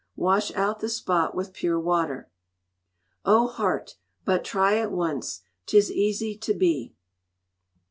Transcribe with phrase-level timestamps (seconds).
[0.15, 2.31] Wash out the spot with pure water.
[3.23, 3.97] [O HEART!
[4.25, 6.95] BUT TRY IT ONCE; 'TIS EASY TO BE...